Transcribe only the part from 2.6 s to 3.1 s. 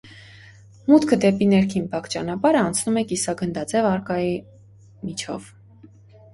անցնում է